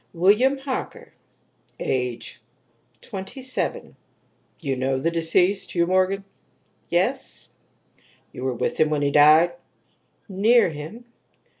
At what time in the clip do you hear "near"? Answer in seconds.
10.27-10.69